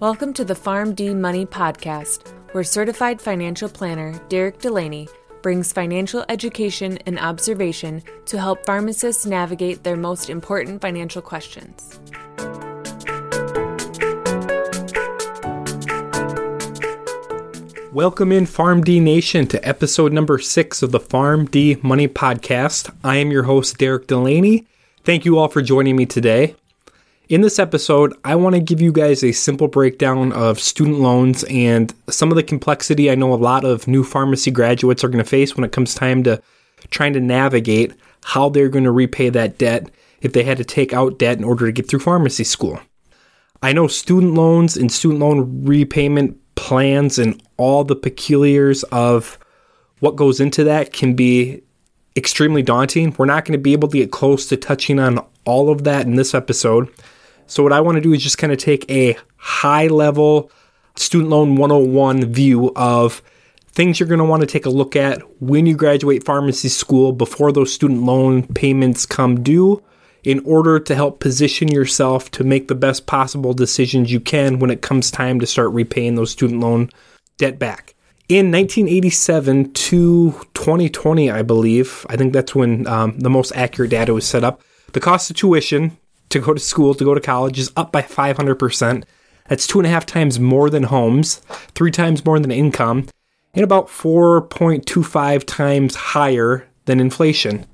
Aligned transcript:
Welcome 0.00 0.32
to 0.34 0.44
the 0.44 0.54
PharmD 0.54 1.16
Money 1.16 1.44
Podcast, 1.44 2.28
where 2.52 2.62
certified 2.62 3.20
financial 3.20 3.68
planner 3.68 4.12
Derek 4.28 4.60
Delaney 4.60 5.08
brings 5.42 5.72
financial 5.72 6.24
education 6.28 6.98
and 6.98 7.18
observation 7.18 8.04
to 8.26 8.38
help 8.38 8.64
pharmacists 8.64 9.26
navigate 9.26 9.82
their 9.82 9.96
most 9.96 10.30
important 10.30 10.80
financial 10.80 11.20
questions. 11.20 11.98
Welcome 17.92 18.30
in 18.30 18.44
PharmD 18.44 19.02
Nation 19.02 19.48
to 19.48 19.68
episode 19.68 20.12
number 20.12 20.38
six 20.38 20.80
of 20.80 20.92
the 20.92 21.00
PharmD 21.00 21.82
Money 21.82 22.06
Podcast. 22.06 22.94
I 23.02 23.16
am 23.16 23.32
your 23.32 23.42
host, 23.42 23.78
Derek 23.78 24.06
Delaney. 24.06 24.64
Thank 25.02 25.24
you 25.24 25.38
all 25.38 25.48
for 25.48 25.60
joining 25.60 25.96
me 25.96 26.06
today. 26.06 26.54
In 27.28 27.42
this 27.42 27.58
episode, 27.58 28.16
I 28.24 28.36
want 28.36 28.54
to 28.54 28.60
give 28.60 28.80
you 28.80 28.90
guys 28.90 29.22
a 29.22 29.32
simple 29.32 29.68
breakdown 29.68 30.32
of 30.32 30.58
student 30.58 31.00
loans 31.00 31.44
and 31.44 31.92
some 32.08 32.30
of 32.30 32.36
the 32.36 32.42
complexity 32.42 33.10
I 33.10 33.16
know 33.16 33.34
a 33.34 33.36
lot 33.36 33.66
of 33.66 33.86
new 33.86 34.02
pharmacy 34.02 34.50
graduates 34.50 35.04
are 35.04 35.08
going 35.08 35.22
to 35.22 35.28
face 35.28 35.54
when 35.54 35.62
it 35.62 35.70
comes 35.70 35.94
time 35.94 36.22
to 36.22 36.40
trying 36.88 37.12
to 37.12 37.20
navigate 37.20 37.92
how 38.24 38.48
they're 38.48 38.70
going 38.70 38.84
to 38.84 38.90
repay 38.90 39.28
that 39.28 39.58
debt 39.58 39.90
if 40.22 40.32
they 40.32 40.42
had 40.42 40.56
to 40.56 40.64
take 40.64 40.94
out 40.94 41.18
debt 41.18 41.36
in 41.36 41.44
order 41.44 41.66
to 41.66 41.72
get 41.72 41.86
through 41.86 41.98
pharmacy 41.98 42.44
school. 42.44 42.80
I 43.62 43.74
know 43.74 43.88
student 43.88 44.32
loans 44.32 44.78
and 44.78 44.90
student 44.90 45.20
loan 45.20 45.66
repayment 45.66 46.38
plans 46.54 47.18
and 47.18 47.42
all 47.58 47.84
the 47.84 47.94
peculiars 47.94 48.84
of 48.84 49.38
what 50.00 50.16
goes 50.16 50.40
into 50.40 50.64
that 50.64 50.94
can 50.94 51.12
be 51.12 51.60
extremely 52.16 52.62
daunting. 52.62 53.14
We're 53.18 53.26
not 53.26 53.44
going 53.44 53.52
to 53.52 53.62
be 53.62 53.74
able 53.74 53.88
to 53.88 53.98
get 53.98 54.12
close 54.12 54.46
to 54.46 54.56
touching 54.56 54.98
on 54.98 55.22
all 55.44 55.68
of 55.68 55.84
that 55.84 56.06
in 56.06 56.16
this 56.16 56.32
episode. 56.32 56.88
So, 57.48 57.62
what 57.62 57.72
I 57.72 57.80
want 57.80 57.96
to 57.96 58.00
do 58.00 58.12
is 58.12 58.22
just 58.22 58.38
kind 58.38 58.52
of 58.52 58.58
take 58.58 58.88
a 58.90 59.16
high 59.36 59.88
level 59.88 60.50
student 60.96 61.30
loan 61.30 61.56
101 61.56 62.32
view 62.32 62.72
of 62.76 63.22
things 63.68 63.98
you're 63.98 64.08
going 64.08 64.18
to 64.18 64.24
want 64.24 64.40
to 64.40 64.46
take 64.46 64.66
a 64.66 64.70
look 64.70 64.96
at 64.96 65.22
when 65.40 65.64
you 65.64 65.76
graduate 65.76 66.24
pharmacy 66.24 66.68
school 66.68 67.12
before 67.12 67.52
those 67.52 67.72
student 67.72 68.02
loan 68.02 68.42
payments 68.54 69.06
come 69.06 69.42
due 69.42 69.82
in 70.24 70.40
order 70.44 70.78
to 70.78 70.94
help 70.94 71.20
position 71.20 71.68
yourself 71.68 72.30
to 72.32 72.44
make 72.44 72.68
the 72.68 72.74
best 72.74 73.06
possible 73.06 73.54
decisions 73.54 74.12
you 74.12 74.20
can 74.20 74.58
when 74.58 74.70
it 74.70 74.82
comes 74.82 75.10
time 75.10 75.40
to 75.40 75.46
start 75.46 75.70
repaying 75.70 76.16
those 76.16 76.30
student 76.30 76.60
loan 76.60 76.90
debt 77.38 77.58
back. 77.58 77.94
In 78.28 78.50
1987 78.50 79.72
to 79.72 80.32
2020, 80.52 81.30
I 81.30 81.40
believe, 81.40 82.04
I 82.10 82.16
think 82.16 82.34
that's 82.34 82.54
when 82.54 82.86
um, 82.86 83.18
the 83.18 83.30
most 83.30 83.52
accurate 83.54 83.90
data 83.90 84.12
was 84.12 84.26
set 84.26 84.44
up. 84.44 84.60
The 84.92 85.00
cost 85.00 85.30
of 85.30 85.36
tuition 85.36 85.96
to 86.30 86.40
go 86.40 86.54
to 86.54 86.60
school, 86.60 86.94
to 86.94 87.04
go 87.04 87.14
to 87.14 87.20
college, 87.20 87.58
is 87.58 87.72
up 87.76 87.92
by 87.92 88.02
500%. 88.02 89.04
That's 89.48 89.66
two 89.66 89.78
and 89.78 89.86
a 89.86 89.90
half 89.90 90.06
times 90.06 90.38
more 90.38 90.68
than 90.68 90.84
homes, 90.84 91.36
three 91.74 91.90
times 91.90 92.24
more 92.24 92.38
than 92.38 92.50
income, 92.50 93.06
and 93.54 93.64
about 93.64 93.88
4.25 93.88 95.44
times 95.46 95.94
higher 95.94 96.68
than 96.84 97.00
inflation. 97.00 97.66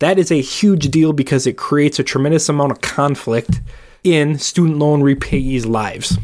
That 0.00 0.18
is 0.18 0.30
a 0.30 0.40
huge 0.40 0.90
deal 0.90 1.12
because 1.12 1.46
it 1.46 1.56
creates 1.56 1.98
a 1.98 2.04
tremendous 2.04 2.48
amount 2.48 2.72
of 2.72 2.80
conflict 2.80 3.60
in 4.04 4.38
student 4.38 4.78
loan 4.78 5.00
repayees' 5.00 5.66
lives. 5.66 6.18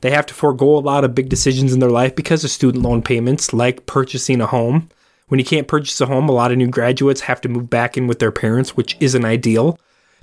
They 0.00 0.12
have 0.12 0.26
to 0.26 0.34
forego 0.34 0.78
a 0.78 0.80
lot 0.80 1.04
of 1.04 1.14
big 1.14 1.28
decisions 1.28 1.74
in 1.74 1.80
their 1.80 1.90
life 1.90 2.16
because 2.16 2.42
of 2.42 2.50
student 2.50 2.82
loan 2.82 3.02
payments, 3.02 3.52
like 3.52 3.84
purchasing 3.84 4.40
a 4.40 4.46
home. 4.46 4.88
When 5.28 5.38
you 5.38 5.44
can't 5.44 5.68
purchase 5.68 6.00
a 6.00 6.06
home, 6.06 6.28
a 6.28 6.32
lot 6.32 6.52
of 6.52 6.58
new 6.58 6.68
graduates 6.68 7.20
have 7.22 7.40
to 7.42 7.48
move 7.48 7.68
back 7.68 7.98
in 7.98 8.06
with 8.06 8.18
their 8.18 8.32
parents, 8.32 8.76
which 8.76 8.96
isn't 9.00 9.24
ideal 9.24 9.78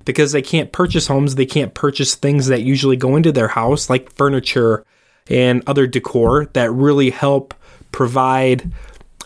because 0.06 0.32
they 0.32 0.42
can't 0.42 0.72
purchase 0.72 1.08
homes, 1.08 1.36
they 1.36 1.46
can't 1.46 1.74
purchase 1.74 2.16
things 2.16 2.48
that 2.48 2.62
usually 2.62 2.98
go 2.98 3.16
into 3.16 3.32
their 3.32 3.50
house, 3.50 3.90
like 3.90 4.14
furniture 4.16 4.86
and 5.30 5.64
other 5.68 5.88
decor 5.88 6.46
that 6.54 6.72
really 6.72 7.10
help 7.10 7.54
provide 7.92 8.72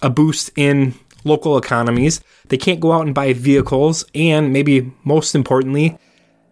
a 0.02 0.10
boost 0.10 0.50
in 0.56 0.96
local 1.24 1.58
economies. 1.58 2.22
They 2.48 2.58
can't 2.58 2.80
go 2.80 2.92
out 2.92 3.06
and 3.06 3.16
buy 3.16 3.34
vehicles, 3.34 4.06
and 4.16 4.52
maybe 4.52 4.92
most 5.04 5.36
importantly, 5.36 5.98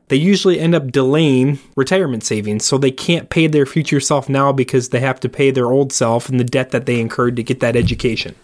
they 0.09 0.15
usually 0.15 0.59
end 0.59 0.75
up 0.75 0.91
delaying 0.91 1.59
retirement 1.75 2.23
savings. 2.23 2.65
So 2.65 2.77
they 2.77 2.91
can't 2.91 3.29
pay 3.29 3.47
their 3.47 3.65
future 3.65 3.99
self 3.99 4.27
now 4.27 4.51
because 4.51 4.89
they 4.89 4.99
have 4.99 5.19
to 5.21 5.29
pay 5.29 5.51
their 5.51 5.71
old 5.71 5.93
self 5.93 6.29
and 6.29 6.39
the 6.39 6.43
debt 6.43 6.71
that 6.71 6.85
they 6.85 6.99
incurred 6.99 7.35
to 7.35 7.43
get 7.43 7.59
that 7.59 7.75
education. 7.75 8.35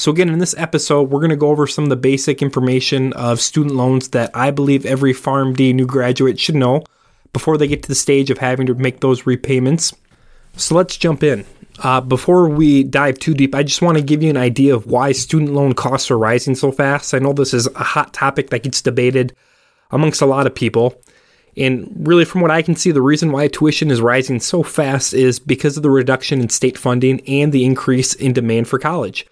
So, 0.00 0.10
again, 0.10 0.30
in 0.30 0.38
this 0.38 0.54
episode, 0.56 1.10
we're 1.10 1.20
going 1.20 1.28
to 1.28 1.36
go 1.36 1.50
over 1.50 1.66
some 1.66 1.84
of 1.84 1.90
the 1.90 1.96
basic 1.96 2.40
information 2.40 3.12
of 3.12 3.38
student 3.38 3.74
loans 3.74 4.08
that 4.08 4.30
I 4.32 4.50
believe 4.50 4.86
every 4.86 5.12
PharmD 5.12 5.74
new 5.74 5.84
graduate 5.84 6.40
should 6.40 6.54
know 6.54 6.84
before 7.34 7.58
they 7.58 7.68
get 7.68 7.82
to 7.82 7.88
the 7.90 7.94
stage 7.94 8.30
of 8.30 8.38
having 8.38 8.66
to 8.68 8.74
make 8.74 9.00
those 9.00 9.26
repayments. 9.26 9.92
So, 10.56 10.74
let's 10.74 10.96
jump 10.96 11.22
in. 11.22 11.44
Uh, 11.80 12.00
before 12.00 12.48
we 12.48 12.82
dive 12.82 13.18
too 13.18 13.34
deep, 13.34 13.54
I 13.54 13.62
just 13.62 13.82
want 13.82 13.98
to 13.98 14.02
give 14.02 14.22
you 14.22 14.30
an 14.30 14.38
idea 14.38 14.74
of 14.74 14.86
why 14.86 15.12
student 15.12 15.52
loan 15.52 15.74
costs 15.74 16.10
are 16.10 16.16
rising 16.16 16.54
so 16.54 16.72
fast. 16.72 17.12
I 17.12 17.18
know 17.18 17.34
this 17.34 17.52
is 17.52 17.66
a 17.66 17.84
hot 17.84 18.14
topic 18.14 18.48
that 18.48 18.62
gets 18.62 18.80
debated 18.80 19.36
amongst 19.90 20.22
a 20.22 20.26
lot 20.26 20.46
of 20.46 20.54
people. 20.54 20.98
And 21.58 21.92
really, 22.08 22.24
from 22.24 22.40
what 22.40 22.50
I 22.50 22.62
can 22.62 22.74
see, 22.74 22.90
the 22.90 23.02
reason 23.02 23.32
why 23.32 23.48
tuition 23.48 23.90
is 23.90 24.00
rising 24.00 24.40
so 24.40 24.62
fast 24.62 25.12
is 25.12 25.38
because 25.38 25.76
of 25.76 25.82
the 25.82 25.90
reduction 25.90 26.40
in 26.40 26.48
state 26.48 26.78
funding 26.78 27.20
and 27.28 27.52
the 27.52 27.66
increase 27.66 28.14
in 28.14 28.32
demand 28.32 28.66
for 28.66 28.78
college. 28.78 29.26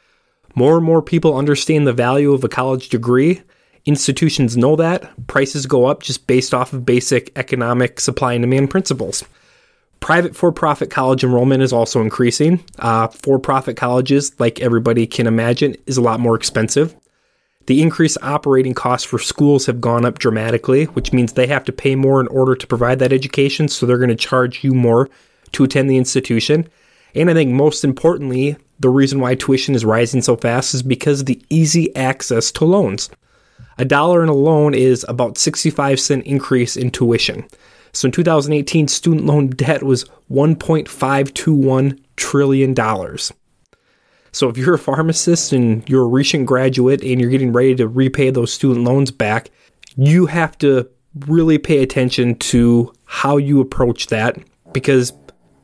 More 0.54 0.76
and 0.76 0.84
more 0.84 1.02
people 1.02 1.36
understand 1.36 1.86
the 1.86 1.92
value 1.92 2.32
of 2.32 2.44
a 2.44 2.48
college 2.48 2.88
degree. 2.88 3.42
Institutions 3.84 4.56
know 4.56 4.76
that. 4.76 5.10
Prices 5.28 5.66
go 5.66 5.86
up 5.86 6.02
just 6.02 6.26
based 6.26 6.52
off 6.52 6.72
of 6.72 6.84
basic 6.84 7.32
economic 7.36 8.00
supply 8.00 8.34
and 8.34 8.42
demand 8.42 8.70
principles. 8.70 9.24
Private 10.00 10.36
for 10.36 10.52
profit 10.52 10.90
college 10.90 11.24
enrollment 11.24 11.62
is 11.62 11.72
also 11.72 12.00
increasing. 12.00 12.62
Uh, 12.78 13.08
for 13.08 13.38
profit 13.38 13.76
colleges, 13.76 14.38
like 14.38 14.60
everybody 14.60 15.06
can 15.06 15.26
imagine, 15.26 15.74
is 15.86 15.96
a 15.96 16.02
lot 16.02 16.20
more 16.20 16.36
expensive. 16.36 16.94
The 17.66 17.82
increased 17.82 18.16
operating 18.22 18.74
costs 18.74 19.06
for 19.06 19.18
schools 19.18 19.66
have 19.66 19.80
gone 19.80 20.06
up 20.06 20.18
dramatically, 20.18 20.84
which 20.84 21.12
means 21.12 21.32
they 21.32 21.46
have 21.48 21.64
to 21.64 21.72
pay 21.72 21.96
more 21.96 22.20
in 22.20 22.26
order 22.28 22.54
to 22.54 22.66
provide 22.66 22.98
that 23.00 23.12
education, 23.12 23.68
so 23.68 23.84
they're 23.84 23.98
going 23.98 24.08
to 24.08 24.16
charge 24.16 24.64
you 24.64 24.72
more 24.72 25.10
to 25.52 25.64
attend 25.64 25.90
the 25.90 25.98
institution. 25.98 26.66
And 27.14 27.28
I 27.28 27.34
think 27.34 27.50
most 27.50 27.84
importantly, 27.84 28.56
the 28.80 28.88
reason 28.88 29.20
why 29.20 29.34
tuition 29.34 29.74
is 29.74 29.84
rising 29.84 30.22
so 30.22 30.36
fast 30.36 30.74
is 30.74 30.82
because 30.82 31.20
of 31.20 31.26
the 31.26 31.42
easy 31.50 31.94
access 31.96 32.50
to 32.52 32.64
loans. 32.64 33.10
A 33.78 33.84
dollar 33.84 34.22
in 34.22 34.28
a 34.28 34.34
loan 34.34 34.74
is 34.74 35.04
about 35.08 35.38
65 35.38 36.00
cent 36.00 36.24
increase 36.24 36.76
in 36.76 36.90
tuition. 36.90 37.46
So 37.92 38.06
in 38.06 38.12
2018, 38.12 38.88
student 38.88 39.26
loan 39.26 39.48
debt 39.50 39.82
was 39.82 40.04
1.521 40.30 41.98
trillion 42.16 42.74
dollars. 42.74 43.32
So 44.32 44.48
if 44.48 44.56
you're 44.56 44.74
a 44.74 44.78
pharmacist 44.78 45.52
and 45.52 45.88
you're 45.88 46.04
a 46.04 46.08
recent 46.08 46.46
graduate 46.46 47.02
and 47.02 47.20
you're 47.20 47.30
getting 47.30 47.52
ready 47.52 47.74
to 47.76 47.88
repay 47.88 48.30
those 48.30 48.52
student 48.52 48.84
loans 48.84 49.10
back, 49.10 49.50
you 49.96 50.26
have 50.26 50.56
to 50.58 50.88
really 51.26 51.58
pay 51.58 51.82
attention 51.82 52.34
to 52.36 52.92
how 53.04 53.36
you 53.36 53.60
approach 53.60 54.08
that 54.08 54.38
because 54.72 55.12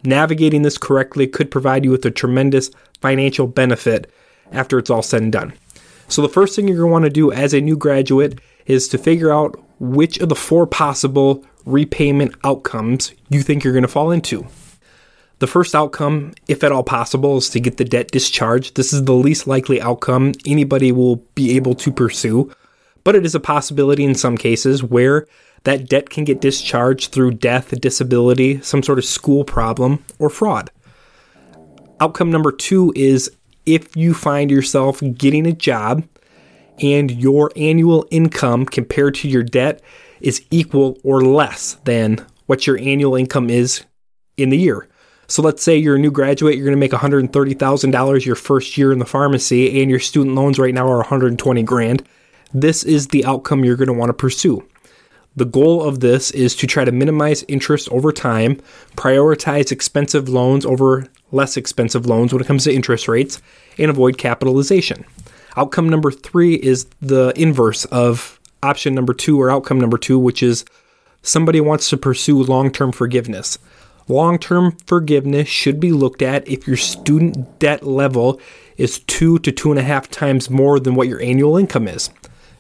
navigating 0.05 0.63
this 0.63 0.79
correctly 0.79 1.27
could 1.27 1.51
provide 1.51 1.85
you 1.85 1.91
with 1.91 2.05
a 2.05 2.11
tremendous 2.11 2.71
financial 3.01 3.47
benefit 3.47 4.11
after 4.53 4.79
it's 4.79 4.91
all 4.91 5.03
said 5.03 5.23
and 5.23 5.33
done. 5.33 5.53
So, 6.09 6.23
the 6.23 6.29
first 6.29 6.55
thing 6.55 6.69
you're 6.69 6.77
going 6.77 6.89
to 6.89 6.93
want 6.93 7.05
to 7.05 7.11
do 7.11 7.33
as 7.33 7.55
a 7.55 7.61
new 7.61 7.77
graduate 7.77 8.41
is 8.67 8.89
to 8.89 8.99
figure 8.99 9.33
out 9.33 9.59
which 9.81 10.19
of 10.19 10.29
the 10.29 10.35
four 10.35 10.67
possible 10.67 11.45
repayment 11.65 12.35
outcomes 12.45 13.13
you 13.31 13.43
think 13.43 13.65
you're 13.65 13.73
going 13.73 13.83
to 13.83 13.89
fall 13.89 14.11
into. 14.11 14.47
The 15.41 15.47
first 15.47 15.75
outcome, 15.75 16.33
if 16.47 16.63
at 16.63 16.73
all 16.73 16.85
possible, 16.85 17.37
is 17.37 17.51
to 17.51 17.61
get 17.61 17.77
the 17.77 17.85
debt 17.85 18.11
discharged. 18.11 18.77
This 18.77 18.93
is 18.93 19.05
the 19.05 19.15
least 19.15 19.47
likely 19.47 19.81
outcome 19.81 20.33
anybody 20.47 20.93
will 20.93 21.17
be 21.35 21.57
able 21.57 21.75
to 21.77 21.93
pursue, 21.93 22.53
but 23.03 23.15
it 23.15 23.27
is 23.27 23.35
a 23.35 23.41
possibility 23.41 24.05
in 24.05 24.15
some 24.15 24.37
cases 24.37 24.83
where 24.83 25.27
that 25.65 25.89
debt 25.89 26.11
can 26.11 26.25
get 26.25 26.41
discharged 26.41 27.13
through 27.13 27.33
death, 27.33 27.79
disability, 27.81 28.61
some 28.61 28.83
sort 28.83 28.99
of 28.99 29.05
school 29.05 29.45
problem, 29.45 30.05
or 30.19 30.31
fraud. 30.31 30.71
Outcome 32.01 32.31
number 32.31 32.53
two 32.53 32.93
is 32.95 33.31
if 33.67 33.97
you 33.97 34.15
find 34.15 34.51
yourself 34.51 35.03
getting 35.17 35.47
a 35.47 35.53
job 35.53 36.05
and 36.81 37.11
your 37.11 37.51
annual 37.57 38.07
income 38.11 38.67
compared 38.67 39.15
to 39.15 39.29
your 39.29 39.43
debt 39.43 39.81
is 40.21 40.45
equal 40.51 40.99
or 41.03 41.23
less 41.23 41.75
than 41.85 42.25
what 42.47 42.67
your 42.67 42.79
annual 42.79 43.15
income 43.15 43.49
is 43.49 43.85
in 44.37 44.51
the 44.51 44.59
year. 44.59 44.89
So 45.27 45.41
let's 45.41 45.63
say 45.63 45.77
you're 45.77 45.97
a 45.97 45.99
new 45.99 46.11
graduate, 46.11 46.57
you're 46.57 46.67
going 46.67 46.77
to 46.77 46.81
make 46.81 46.93
$130,000 46.93 48.27
your 48.27 48.35
first 48.35 48.77
year 48.77 48.93
in 48.93 48.99
the 48.99 49.07
pharmacy 49.07 49.81
and 49.81 49.91
your 49.91 50.01
student 50.01 50.35
loans 50.35 50.59
right 50.59 50.75
now 50.75 50.87
are 50.87 50.99
120 50.99 51.63
grand. 51.63 52.07
This 52.53 52.85
is 52.85 53.09
the 53.09 53.25
outcome 53.25 53.65
you're 53.65 53.77
going 53.77 53.89
to 53.89 53.95
want 53.95 54.11
to 54.11 54.15
pursue. 54.15 54.67
The 55.37 55.45
goal 55.45 55.83
of 55.83 56.01
this 56.01 56.31
is 56.31 56.55
to 56.57 56.67
try 56.67 56.85
to 56.85 56.93
minimize 56.93 57.45
interest 57.49 57.89
over 57.91 58.13
time, 58.13 58.61
prioritize 58.97 59.73
expensive 59.73 60.29
loans 60.29 60.65
over 60.65 61.09
less 61.33 61.57
expensive 61.57 62.07
loans 62.07 62.33
when 62.33 62.41
it 62.41 62.47
comes 62.47 62.65
to 62.65 62.73
interest 62.73 63.09
rates, 63.09 63.43
and 63.77 63.91
avoid 63.91 64.17
capitalization. 64.17 65.05
Outcome 65.57 65.89
number 65.89 66.13
three 66.13 66.55
is 66.55 66.87
the 67.01 67.33
inverse 67.37 67.85
of 67.87 68.39
option 68.63 68.95
number 68.95 69.13
two 69.13 69.41
or 69.41 69.51
outcome 69.51 69.81
number 69.81 69.99
two, 69.99 70.19
which 70.19 70.43
is 70.43 70.65
somebody 71.23 71.61
wants 71.61 71.91
to 71.91 71.97
pursue 71.97 72.43
long 72.43 72.71
term 72.71 72.93
forgiveness. 72.93 73.59
Long 74.07 74.39
term 74.39 74.77
forgiveness 74.87 75.49
should 75.49 75.81
be 75.81 75.93
looked 75.93 76.23
at 76.23 76.47
if 76.47 76.67
your 76.67 76.77
student 76.77 77.59
debt 77.59 77.85
level 77.85 78.41
is 78.77 79.01
two 79.01 79.39
to 79.41 79.51
two 79.51 79.71
and 79.71 79.79
a 79.79 79.85
half 79.85 80.09
times 80.11 80.51
more 80.51 80.79
than 80.79 80.95
what 80.95 81.09
your 81.09 81.23
annual 81.23 81.57
income 81.57 81.89
is. 81.89 82.11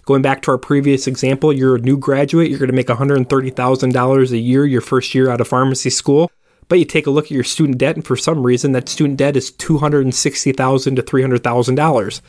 Going 0.04 0.22
back 0.22 0.42
to 0.42 0.50
our 0.50 0.58
previous 0.58 1.06
example, 1.06 1.52
you're 1.52 1.76
a 1.76 1.80
new 1.80 1.96
graduate, 1.96 2.50
you're 2.50 2.58
going 2.58 2.70
to 2.70 2.74
make 2.74 2.88
$130,000 2.88 4.30
a 4.30 4.38
year 4.38 4.66
your 4.66 4.80
first 4.82 5.14
year 5.14 5.30
out 5.30 5.40
of 5.40 5.48
pharmacy 5.48 5.90
school. 5.90 6.30
But 6.68 6.78
you 6.78 6.84
take 6.84 7.06
a 7.06 7.10
look 7.10 7.26
at 7.26 7.30
your 7.30 7.44
student 7.44 7.78
debt, 7.78 7.96
and 7.96 8.04
for 8.04 8.16
some 8.16 8.42
reason, 8.42 8.72
that 8.72 8.88
student 8.88 9.18
debt 9.18 9.36
is 9.36 9.50
260,000 9.50 10.96
to 10.96 11.02
$300,000. 11.02 12.20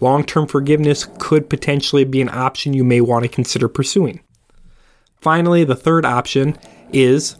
Long 0.00 0.24
term 0.24 0.46
forgiveness 0.46 1.06
could 1.18 1.48
potentially 1.48 2.04
be 2.04 2.20
an 2.20 2.28
option 2.28 2.74
you 2.74 2.84
may 2.84 3.00
want 3.00 3.22
to 3.24 3.28
consider 3.28 3.68
pursuing. 3.68 4.20
Finally, 5.20 5.64
the 5.64 5.76
third 5.76 6.04
option 6.04 6.58
is 6.92 7.36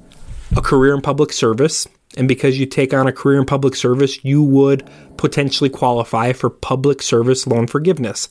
a 0.56 0.62
career 0.62 0.94
in 0.94 1.02
public 1.02 1.32
service. 1.32 1.86
And 2.16 2.28
because 2.28 2.58
you 2.58 2.66
take 2.66 2.94
on 2.94 3.06
a 3.06 3.12
career 3.12 3.38
in 3.38 3.46
public 3.46 3.74
service, 3.74 4.24
you 4.24 4.42
would 4.42 4.88
potentially 5.16 5.70
qualify 5.70 6.32
for 6.32 6.48
public 6.50 7.02
service 7.02 7.46
loan 7.46 7.66
forgiveness. 7.66 8.28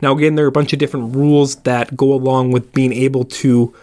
Now, 0.00 0.12
again, 0.16 0.34
there 0.34 0.44
are 0.44 0.48
a 0.48 0.52
bunch 0.52 0.72
of 0.72 0.78
different 0.78 1.16
rules 1.16 1.56
that 1.56 1.96
go 1.96 2.12
along 2.12 2.52
with 2.52 2.72
being 2.72 2.92
able 2.92 3.24
to 3.24 3.74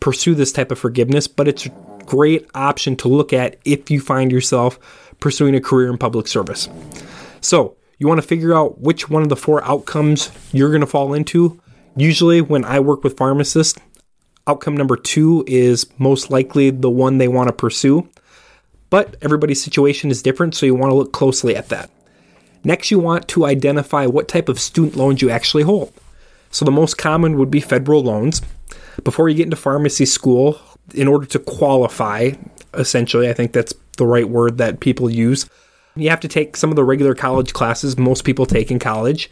pursue 0.00 0.34
this 0.34 0.52
type 0.52 0.72
of 0.72 0.78
forgiveness, 0.78 1.28
but 1.28 1.48
it's 1.48 1.66
a 1.66 1.70
great 2.04 2.48
option 2.54 2.96
to 2.96 3.08
look 3.08 3.32
at 3.32 3.56
if 3.64 3.90
you 3.90 4.00
find 4.00 4.32
yourself 4.32 4.78
pursuing 5.20 5.54
a 5.54 5.60
career 5.60 5.88
in 5.90 5.98
public 5.98 6.26
service. 6.26 6.68
So, 7.40 7.76
you 7.98 8.06
want 8.06 8.20
to 8.20 8.26
figure 8.26 8.54
out 8.54 8.80
which 8.80 9.08
one 9.08 9.22
of 9.22 9.30
the 9.30 9.36
four 9.36 9.64
outcomes 9.64 10.30
you're 10.52 10.68
going 10.68 10.82
to 10.82 10.86
fall 10.86 11.14
into. 11.14 11.60
Usually, 11.96 12.42
when 12.42 12.64
I 12.64 12.80
work 12.80 13.02
with 13.02 13.16
pharmacists, 13.16 13.78
outcome 14.46 14.76
number 14.76 14.96
two 14.96 15.44
is 15.46 15.86
most 15.98 16.30
likely 16.30 16.70
the 16.70 16.90
one 16.90 17.18
they 17.18 17.28
want 17.28 17.48
to 17.48 17.54
pursue. 17.54 18.08
But 18.90 19.16
everybody's 19.22 19.62
situation 19.62 20.10
is 20.10 20.22
different, 20.22 20.54
so 20.54 20.66
you 20.66 20.74
want 20.74 20.90
to 20.90 20.96
look 20.96 21.12
closely 21.12 21.56
at 21.56 21.68
that. 21.70 21.90
Next, 22.64 22.90
you 22.90 22.98
want 22.98 23.28
to 23.28 23.46
identify 23.46 24.06
what 24.06 24.28
type 24.28 24.48
of 24.48 24.60
student 24.60 24.96
loans 24.96 25.22
you 25.22 25.30
actually 25.30 25.62
hold. 25.62 25.92
So, 26.50 26.64
the 26.64 26.70
most 26.70 26.96
common 26.96 27.36
would 27.38 27.50
be 27.50 27.60
federal 27.60 28.02
loans. 28.02 28.42
Before 29.04 29.28
you 29.28 29.36
get 29.36 29.44
into 29.44 29.56
pharmacy 29.56 30.06
school, 30.06 30.58
in 30.94 31.08
order 31.08 31.26
to 31.26 31.38
qualify, 31.38 32.32
essentially, 32.74 33.28
I 33.28 33.32
think 33.32 33.52
that's 33.52 33.74
the 33.96 34.06
right 34.06 34.28
word 34.28 34.58
that 34.58 34.80
people 34.80 35.10
use, 35.10 35.48
you 35.96 36.10
have 36.10 36.20
to 36.20 36.28
take 36.28 36.56
some 36.56 36.70
of 36.70 36.76
the 36.76 36.84
regular 36.84 37.14
college 37.14 37.52
classes 37.52 37.96
most 37.96 38.24
people 38.24 38.46
take 38.46 38.70
in 38.70 38.78
college. 38.78 39.30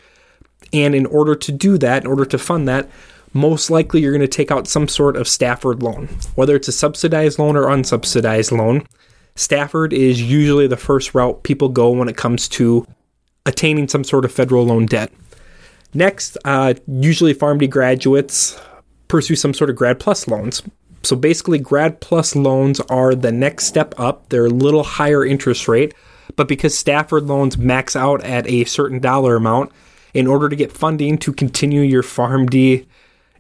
And 0.73 0.95
in 0.95 1.07
order 1.07 1.35
to 1.35 1.53
do 1.53 1.79
that, 1.79 2.05
in 2.05 2.09
order 2.09 2.25
to 2.25 2.39
fund 2.39 2.67
that, 2.69 2.89
most 3.33 3.71
likely 3.71 4.01
you're 4.01 4.13
going 4.13 4.21
to 4.23 4.29
take 4.29 4.51
out 4.51 4.67
some 4.67 4.89
sort 4.89 5.17
of 5.17 5.29
Stafford 5.29 5.83
loan, 5.83 6.09
whether 6.37 6.57
it's 6.57 6.69
a 6.69 6.73
subsidized 6.73 7.39
loan 7.39 7.57
or 7.57 7.67
unsubsidized 7.67 8.57
loan. 8.57 8.87
Stafford 9.37 9.93
is 9.93 10.23
usually 10.23 10.67
the 10.67 10.77
first 10.77 11.15
route 11.15 11.43
people 11.43 11.69
go 11.69 11.91
when 11.91 12.09
it 12.09 12.17
comes 12.17 12.49
to 12.51 12.87
attaining 13.47 13.89
some 13.89 14.05
sort 14.05 14.25
of 14.25 14.33
federal 14.33 14.65
loan 14.65 14.87
debt. 14.87 15.13
Next, 15.93 16.37
uh, 16.45 16.75
usually 16.87 17.35
PharmD 17.35 17.69
graduates 17.71 18.61
pursue 19.09 19.37
some 19.37 19.55
sort 19.55 19.71
of 19.71 19.77
Grad 19.77 20.01
Plus 20.01 20.27
loans. 20.27 20.63
So 21.03 21.15
basically, 21.15 21.59
Grad 21.59 22.01
Plus 22.01 22.35
loans 22.35 22.81
are 22.81 23.15
the 23.15 23.33
next 23.33 23.67
step 23.67 23.95
up. 23.99 24.29
They're 24.29 24.47
a 24.47 24.51
little 24.51 24.83
higher 24.83 25.25
interest 25.25 25.69
rate, 25.69 25.95
but 26.37 26.49
because 26.49 26.77
Stafford 26.77 27.25
loans 27.25 27.59
max 27.59 27.95
out 27.95 28.25
at 28.25 28.49
a 28.49 28.65
certain 28.65 28.99
dollar 28.99 29.37
amount, 29.37 29.71
in 30.15 30.27
order 30.27 30.49
to 30.49 30.57
get 30.57 30.73
funding 30.73 31.19
to 31.19 31.33
continue 31.33 31.83
your 31.83 32.03
PharmD 32.03 32.87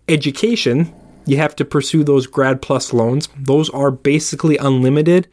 education, 0.08 0.93
you 1.25 1.37
have 1.38 1.56
to 1.56 1.64
pursue 1.64 2.05
those 2.05 2.26
grad 2.26 2.61
plus 2.61 2.93
loans. 2.93 3.29
Those 3.38 3.70
are 3.70 3.91
basically 3.91 4.58
unlimited. 4.58 5.29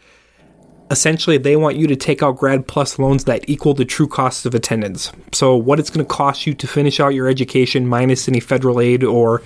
Essentially, 0.91 1.37
they 1.37 1.55
want 1.55 1.77
you 1.77 1.87
to 1.87 1.95
take 1.95 2.21
out 2.21 2.37
grad 2.37 2.67
plus 2.67 2.99
loans 2.99 3.23
that 3.23 3.49
equal 3.49 3.73
the 3.73 3.85
true 3.85 4.09
cost 4.09 4.45
of 4.45 4.53
attendance. 4.53 5.09
So, 5.31 5.55
what 5.55 5.79
it's 5.79 5.89
going 5.89 6.05
to 6.05 6.13
cost 6.13 6.45
you 6.45 6.53
to 6.53 6.67
finish 6.67 6.99
out 6.99 7.15
your 7.15 7.29
education 7.29 7.87
minus 7.87 8.27
any 8.27 8.41
federal 8.41 8.81
aid 8.81 9.01
or 9.01 9.41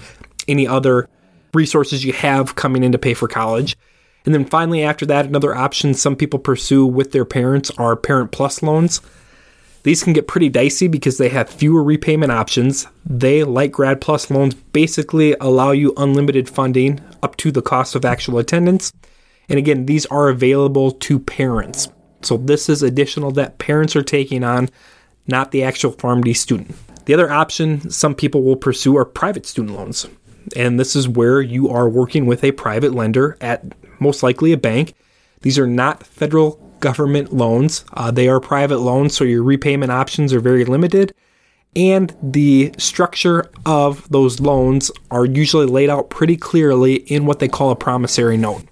any 0.48 0.68
other 0.68 1.08
resources 1.54 2.04
you 2.04 2.14
have 2.14 2.56
coming 2.56 2.84
in 2.84 2.92
to 2.94 2.98
pay 2.98 3.14
for 3.14 3.28
college. 3.28 3.78
And 4.26 4.34
then 4.34 4.44
finally, 4.44 4.84
after 4.84 5.06
that, 5.06 5.28
another 5.28 5.56
option 5.56 5.94
some 5.94 6.16
people 6.16 6.40
pursue 6.40 6.84
with 6.84 7.12
their 7.12 7.26
parents 7.26 7.70
are 7.78 7.96
Parent 7.96 8.32
Plus 8.32 8.64
loans. 8.64 9.00
These 9.84 10.04
can 10.04 10.14
get 10.14 10.28
pretty 10.28 10.50
dicey 10.50 10.88
because 10.88 11.20
they 11.20 11.30
have 11.30 11.48
fewer 11.48 11.84
repayment 11.84 12.32
options. 12.32 12.88
They, 13.06 13.44
like 13.44 13.72
Grad 13.72 14.02
Plus 14.02 14.32
loans, 14.32 14.56
basically 14.56 15.36
allow 15.40 15.72
you 15.72 15.94
unlimited 15.96 16.50
funding 16.50 17.02
up 17.22 17.38
to 17.38 17.52
the 17.52 17.62
cost 17.62 17.94
of 17.94 18.04
actual 18.04 18.40
attendance. 18.40 18.92
And 19.50 19.60
again, 19.60 19.86
these 19.86 20.06
are 20.08 20.30
available 20.30 20.92
to 20.92 21.20
parents. 21.20 21.88
So 22.22 22.38
this 22.38 22.70
is 22.70 22.82
additional 22.82 23.32
that 23.32 23.60
parents 23.60 23.96
are 23.96 24.04
taking 24.04 24.44
on, 24.44 24.70
not 25.28 25.52
the 25.52 25.64
actual 25.64 25.94
PharmD 25.94 26.36
student. 26.36 26.76
The 27.06 27.14
other 27.14 27.32
option 27.32 27.90
some 27.90 28.16
people 28.16 28.44
will 28.44 28.56
pursue 28.56 28.98
are 28.98 29.06
private 29.06 29.46
student 29.46 29.76
loans. 29.78 30.08
And 30.56 30.80
this 30.80 30.96
is 30.96 31.08
where 31.08 31.42
you 31.42 31.70
are 31.70 31.90
working 31.90 32.26
with 32.26 32.44
a 32.44 32.52
private 32.52 32.94
lender 32.94 33.38
at 33.42 33.64
most 34.00 34.24
likely 34.24 34.52
a 34.52 34.58
bank. 34.58 34.94
These 35.42 35.60
are 35.60 35.68
not 35.68 36.06
federal 36.06 36.54
government 36.80 37.34
loans. 37.34 37.86
Uh, 37.94 38.12
they 38.12 38.28
are 38.28 38.40
private 38.40 38.80
loans, 38.80 39.16
so 39.16 39.24
your 39.24 39.44
repayment 39.44 39.92
options 39.92 40.34
are 40.34 40.40
very 40.40 40.66
limited. 40.66 41.14
And 41.76 42.16
the 42.22 42.74
structure 42.78 43.50
of 43.66 44.08
those 44.10 44.40
loans 44.40 44.92
are 45.12 45.26
usually 45.26 45.66
laid 45.66 45.90
out 45.90 46.10
pretty 46.10 46.38
clearly 46.38 46.96
in 46.96 47.26
what 47.26 47.40
they 47.40 47.48
call 47.48 47.72
a 47.72 47.76
promissory 47.76 48.38
note. 48.38 48.64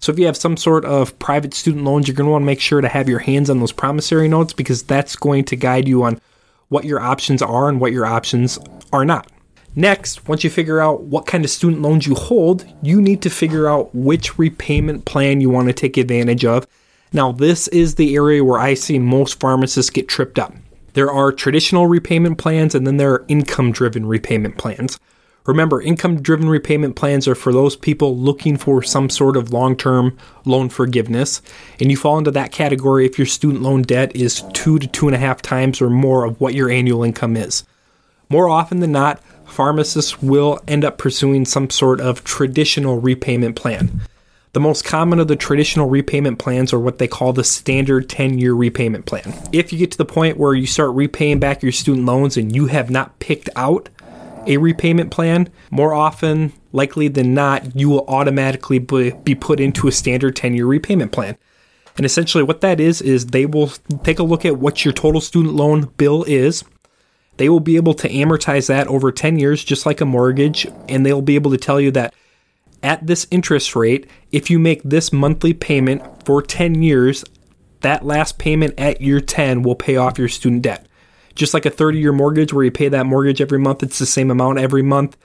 So 0.00 0.10
if 0.12 0.18
you 0.18 0.26
have 0.26 0.36
some 0.36 0.56
sort 0.56 0.84
of 0.84 1.18
private 1.18 1.54
student 1.54 1.84
loans, 1.84 2.08
you're 2.08 2.14
going 2.14 2.26
to 2.26 2.32
want 2.32 2.42
to 2.42 2.46
make 2.46 2.60
sure 2.60 2.80
to 2.80 2.88
have 2.88 3.08
your 3.08 3.18
hands 3.18 3.50
on 3.50 3.60
those 3.60 3.72
promissory 3.72 4.28
notes 4.28 4.52
because 4.52 4.82
that's 4.82 5.14
going 5.14 5.44
to 5.44 5.56
guide 5.56 5.86
you 5.86 6.02
on 6.02 6.20
what 6.68 6.84
your 6.84 7.00
options 7.00 7.42
are 7.42 7.68
and 7.68 7.80
what 7.80 7.92
your 7.92 8.06
options 8.06 8.58
are 8.92 9.04
not. 9.04 9.30
Next, 9.76 10.26
once 10.26 10.42
you 10.42 10.50
figure 10.50 10.80
out 10.80 11.02
what 11.02 11.26
kind 11.26 11.44
of 11.44 11.50
student 11.50 11.82
loans 11.82 12.06
you 12.06 12.14
hold, 12.14 12.64
you 12.82 13.00
need 13.00 13.22
to 13.22 13.30
figure 13.30 13.68
out 13.68 13.94
which 13.94 14.38
repayment 14.38 15.04
plan 15.04 15.40
you 15.40 15.50
want 15.50 15.68
to 15.68 15.72
take 15.72 15.96
advantage 15.96 16.44
of 16.44 16.66
now, 17.12 17.32
this 17.32 17.66
is 17.68 17.96
the 17.96 18.14
area 18.14 18.44
where 18.44 18.60
I 18.60 18.74
see 18.74 18.98
most 18.98 19.40
pharmacists 19.40 19.90
get 19.90 20.08
tripped 20.08 20.38
up. 20.38 20.54
There 20.92 21.10
are 21.10 21.32
traditional 21.32 21.86
repayment 21.86 22.38
plans 22.38 22.74
and 22.74 22.86
then 22.86 22.98
there 22.98 23.12
are 23.12 23.24
income 23.28 23.72
driven 23.72 24.06
repayment 24.06 24.58
plans. 24.58 24.98
Remember, 25.46 25.80
income 25.80 26.20
driven 26.20 26.48
repayment 26.48 26.96
plans 26.96 27.26
are 27.26 27.34
for 27.34 27.52
those 27.52 27.74
people 27.74 28.16
looking 28.16 28.56
for 28.56 28.82
some 28.82 29.08
sort 29.08 29.36
of 29.36 29.52
long 29.52 29.76
term 29.76 30.16
loan 30.44 30.68
forgiveness. 30.68 31.40
And 31.80 31.90
you 31.90 31.96
fall 31.96 32.18
into 32.18 32.30
that 32.32 32.52
category 32.52 33.06
if 33.06 33.18
your 33.18 33.26
student 33.26 33.62
loan 33.62 33.82
debt 33.82 34.14
is 34.14 34.42
two 34.52 34.78
to 34.78 34.86
two 34.86 35.08
and 35.08 35.14
a 35.14 35.18
half 35.18 35.40
times 35.40 35.80
or 35.80 35.90
more 35.90 36.24
of 36.24 36.40
what 36.40 36.54
your 36.54 36.70
annual 36.70 37.02
income 37.02 37.36
is. 37.36 37.64
More 38.28 38.48
often 38.48 38.80
than 38.80 38.92
not, 38.92 39.20
pharmacists 39.46 40.22
will 40.22 40.60
end 40.68 40.84
up 40.84 40.98
pursuing 40.98 41.44
some 41.44 41.70
sort 41.70 42.00
of 42.00 42.22
traditional 42.22 43.00
repayment 43.00 43.56
plan. 43.56 44.00
The 44.52 44.60
most 44.60 44.84
common 44.84 45.20
of 45.20 45.28
the 45.28 45.36
traditional 45.36 45.88
repayment 45.88 46.40
plans 46.40 46.72
are 46.72 46.78
what 46.78 46.98
they 46.98 47.06
call 47.06 47.32
the 47.32 47.44
standard 47.44 48.08
10 48.08 48.38
year 48.38 48.52
repayment 48.52 49.06
plan. 49.06 49.32
If 49.52 49.72
you 49.72 49.78
get 49.78 49.92
to 49.92 49.98
the 49.98 50.04
point 50.04 50.38
where 50.38 50.54
you 50.54 50.66
start 50.66 50.90
repaying 50.90 51.38
back 51.38 51.62
your 51.62 51.72
student 51.72 52.04
loans 52.04 52.36
and 52.36 52.54
you 52.54 52.66
have 52.66 52.90
not 52.90 53.18
picked 53.20 53.48
out 53.54 53.88
a 54.46 54.56
repayment 54.56 55.10
plan, 55.10 55.48
more 55.70 55.94
often, 55.94 56.52
likely 56.72 57.08
than 57.08 57.34
not, 57.34 57.76
you 57.76 57.88
will 57.88 58.04
automatically 58.08 58.78
be 58.78 59.34
put 59.34 59.60
into 59.60 59.88
a 59.88 59.92
standard 59.92 60.36
10 60.36 60.54
year 60.54 60.66
repayment 60.66 61.12
plan. 61.12 61.36
And 61.96 62.06
essentially, 62.06 62.44
what 62.44 62.60
that 62.60 62.80
is, 62.80 63.02
is 63.02 63.26
they 63.26 63.46
will 63.46 63.68
take 64.02 64.18
a 64.18 64.24
look 64.24 64.44
at 64.44 64.58
what 64.58 64.84
your 64.84 64.94
total 64.94 65.20
student 65.20 65.54
loan 65.54 65.92
bill 65.96 66.24
is. 66.24 66.64
They 67.36 67.48
will 67.48 67.60
be 67.60 67.76
able 67.76 67.94
to 67.94 68.08
amortize 68.08 68.68
that 68.68 68.86
over 68.86 69.10
10 69.10 69.38
years, 69.38 69.64
just 69.64 69.86
like 69.86 70.00
a 70.00 70.06
mortgage, 70.06 70.66
and 70.88 71.04
they'll 71.04 71.22
be 71.22 71.34
able 71.34 71.50
to 71.50 71.56
tell 71.56 71.80
you 71.80 71.90
that 71.92 72.14
at 72.82 73.06
this 73.06 73.26
interest 73.30 73.76
rate, 73.76 74.06
if 74.32 74.50
you 74.50 74.58
make 74.58 74.82
this 74.82 75.12
monthly 75.12 75.52
payment 75.52 76.02
for 76.24 76.42
10 76.42 76.82
years, 76.82 77.24
that 77.80 78.04
last 78.04 78.38
payment 78.38 78.74
at 78.78 79.00
year 79.00 79.20
10 79.20 79.62
will 79.62 79.74
pay 79.74 79.96
off 79.96 80.18
your 80.18 80.28
student 80.28 80.62
debt. 80.62 80.86
Just 81.40 81.54
like 81.54 81.64
a 81.64 81.70
30 81.70 81.98
year 81.98 82.12
mortgage 82.12 82.52
where 82.52 82.66
you 82.66 82.70
pay 82.70 82.90
that 82.90 83.06
mortgage 83.06 83.40
every 83.40 83.58
month, 83.58 83.82
it's 83.82 83.98
the 83.98 84.04
same 84.04 84.30
amount 84.30 84.58
every 84.58 84.82
month. 84.82 85.16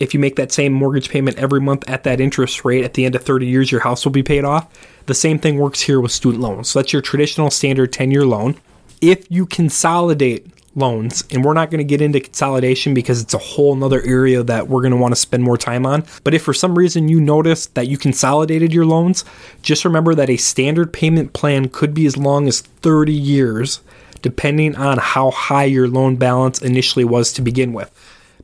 If 0.00 0.14
you 0.14 0.18
make 0.18 0.36
that 0.36 0.50
same 0.50 0.72
mortgage 0.72 1.10
payment 1.10 1.36
every 1.36 1.60
month 1.60 1.86
at 1.86 2.04
that 2.04 2.22
interest 2.22 2.64
rate, 2.64 2.84
at 2.84 2.94
the 2.94 3.04
end 3.04 3.14
of 3.14 3.22
30 3.22 3.46
years, 3.46 3.70
your 3.70 3.82
house 3.82 4.02
will 4.02 4.12
be 4.12 4.22
paid 4.22 4.46
off. 4.46 4.66
The 5.04 5.14
same 5.14 5.38
thing 5.38 5.58
works 5.58 5.82
here 5.82 6.00
with 6.00 6.10
student 6.10 6.42
loans. 6.42 6.70
So 6.70 6.78
that's 6.78 6.94
your 6.94 7.02
traditional 7.02 7.50
standard 7.50 7.92
10 7.92 8.10
year 8.10 8.24
loan. 8.24 8.58
If 9.02 9.30
you 9.30 9.44
consolidate 9.44 10.46
loans. 10.74 11.24
And 11.30 11.44
we're 11.44 11.54
not 11.54 11.70
going 11.70 11.78
to 11.78 11.84
get 11.84 12.00
into 12.00 12.20
consolidation 12.20 12.94
because 12.94 13.20
it's 13.20 13.34
a 13.34 13.38
whole 13.38 13.74
nother 13.74 14.00
area 14.02 14.42
that 14.44 14.68
we're 14.68 14.80
going 14.80 14.92
to 14.92 14.96
want 14.96 15.12
to 15.12 15.20
spend 15.20 15.42
more 15.42 15.58
time 15.58 15.84
on. 15.84 16.04
But 16.24 16.34
if 16.34 16.42
for 16.42 16.54
some 16.54 16.78
reason 16.78 17.08
you 17.08 17.20
notice 17.20 17.66
that 17.66 17.88
you 17.88 17.98
consolidated 17.98 18.72
your 18.72 18.86
loans, 18.86 19.24
just 19.62 19.84
remember 19.84 20.14
that 20.14 20.30
a 20.30 20.36
standard 20.36 20.92
payment 20.92 21.32
plan 21.32 21.68
could 21.68 21.94
be 21.94 22.06
as 22.06 22.16
long 22.16 22.46
as 22.46 22.60
30 22.60 23.12
years, 23.12 23.80
depending 24.22 24.76
on 24.76 24.98
how 24.98 25.30
high 25.30 25.64
your 25.64 25.88
loan 25.88 26.16
balance 26.16 26.62
initially 26.62 27.04
was 27.04 27.32
to 27.34 27.42
begin 27.42 27.72
with. 27.72 27.90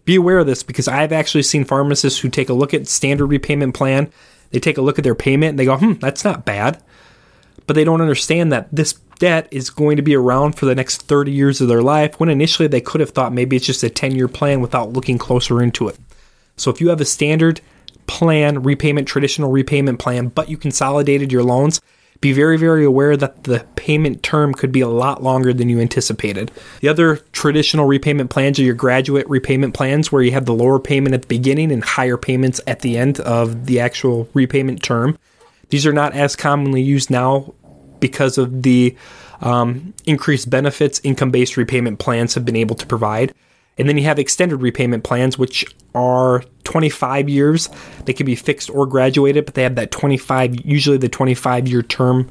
Be 0.05 0.17
aware 0.17 0.39
of 0.39 0.47
this 0.47 0.63
because 0.63 0.89
I've 0.89 1.13
actually 1.13 1.43
seen 1.43 1.65
pharmacists 1.65 2.21
who 2.21 2.29
take 2.29 2.49
a 2.49 2.55
look 2.55 2.75
at 2.75 2.87
standard 2.87 3.27
repayment 3.27 3.75
plan, 3.75 4.11
they 4.51 4.61
take 4.61 4.79
a 4.79 4.83
look 4.83 4.99
at 4.99 5.05
their 5.05 5.15
payment 5.15 5.51
and 5.51 5.59
they 5.59 5.65
go, 5.65 5.77
hmm, 5.77 5.95
that's 5.95 6.25
not 6.25 6.45
bad. 6.45 6.83
but 7.67 7.75
they 7.75 7.85
don't 7.85 8.01
understand 8.03 8.53
that 8.53 8.69
this 8.75 8.95
debt 9.19 9.49
is 9.51 9.71
going 9.71 9.97
to 9.97 10.03
be 10.03 10.15
around 10.15 10.53
for 10.55 10.67
the 10.67 10.75
next 10.75 11.03
30 11.03 11.33
years 11.33 11.61
of 11.61 11.69
their 11.69 11.83
life 11.83 12.19
when 12.19 12.29
initially 12.29 12.69
they 12.69 12.81
could 12.81 13.01
have 13.01 13.11
thought 13.11 13.33
maybe 13.33 13.57
it's 13.57 13.67
just 13.67 13.83
a 13.83 13.89
10 13.91 14.15
year 14.15 14.29
plan 14.29 14.61
without 14.61 14.93
looking 14.93 15.19
closer 15.19 15.63
into 15.63 15.89
it. 15.89 15.99
So 16.57 16.71
if 16.71 16.81
you 16.81 16.89
have 16.91 17.01
a 17.01 17.05
standard 17.05 17.61
plan, 18.07 18.63
repayment, 18.63 19.09
traditional 19.09 19.51
repayment 19.51 19.99
plan, 19.99 20.29
but 20.29 20.49
you 20.49 20.57
consolidated 20.57 21.33
your 21.33 21.43
loans, 21.43 21.81
be 22.21 22.33
very, 22.33 22.57
very 22.57 22.85
aware 22.85 23.17
that 23.17 23.45
the 23.45 23.67
payment 23.77 24.23
term 24.23 24.55
could 24.55 24.73
be 24.73 24.81
a 24.81 24.89
lot 24.89 25.23
longer 25.23 25.53
than 25.53 25.69
you 25.69 25.81
anticipated. 25.81 26.51
The 26.81 26.89
other 26.89 27.17
traditional 27.33 27.87
repayment 27.87 28.31
plans 28.31 28.59
are 28.59 28.63
your 28.63 28.75
graduate 28.75 29.29
repayment 29.29 29.75
plans, 29.75 30.11
where 30.11 30.23
you 30.23 30.33
have 30.33 30.47
the 30.47 30.55
lower 30.55 30.79
payment 30.79 31.15
at 31.15 31.23
the 31.23 31.29
beginning 31.29 31.71
and 31.71 31.85
higher 31.85 32.17
payments 32.17 32.61
at 32.67 32.81
the 32.81 32.97
end 32.97 33.21
of 33.21 33.67
the 33.67 33.81
actual 33.81 34.29
repayment 34.33 34.83
term. 34.83 35.19
These 35.69 35.87
are 35.87 35.93
not 35.93 36.15
as 36.15 36.37
commonly 36.37 36.83
used 36.83 37.11
now 37.11 37.53
because 38.01 38.39
of 38.39 38.63
the 38.63 38.97
um, 39.41 39.95
increased 40.07 40.49
benefits 40.49 41.01
income 41.05 41.31
based 41.31 41.57
repayment 41.57 41.99
plans 41.99 42.35
have 42.35 42.45
been 42.45 42.57
able 42.57 42.77
to 42.77 42.87
provide. 42.87 43.35
And 43.77 43.89
then 43.89 43.99
you 43.99 44.05
have 44.05 44.19
extended 44.19 44.59
repayment 44.59 45.05
plans, 45.05 45.37
which 45.37 45.65
are 45.95 46.45
25 46.65 47.29
years. 47.29 47.69
They 48.05 48.13
can 48.13 48.27
be 48.27 48.37
fixed 48.37 48.71
or 48.71 48.87
graduated, 48.87 49.47
but 49.47 49.55
they 49.55 49.63
have 49.65 49.75
that 49.75 49.91
25, 49.91 50.65
usually 50.65 50.97
the 50.97 51.09
25 51.09 51.69
year 51.69 51.83
term 51.83 52.31